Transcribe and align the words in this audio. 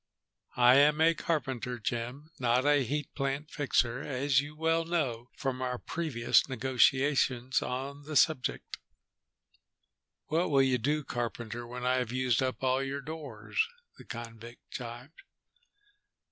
"I 0.57 0.77
am 0.77 0.99
a 0.99 1.13
carpenter, 1.13 1.77
Jim, 1.77 2.31
not 2.39 2.65
a 2.65 2.83
heat 2.83 3.13
plant 3.13 3.51
fixer, 3.51 3.99
as 4.01 4.41
you 4.41 4.55
well 4.55 4.83
know 4.83 5.29
from 5.37 5.61
our 5.61 5.77
previous 5.77 6.49
negotiations 6.49 7.61
on 7.61 8.01
the 8.05 8.15
subject." 8.15 8.79
"What 10.25 10.49
will 10.49 10.63
you 10.63 10.79
do, 10.79 11.03
carpenter, 11.03 11.67
when 11.67 11.85
I 11.85 11.97
have 11.97 12.11
used 12.11 12.41
up 12.41 12.63
all 12.63 12.81
your 12.81 13.01
doors?" 13.01 13.63
the 13.99 14.03
convict 14.03 14.71
jibed. 14.71 15.21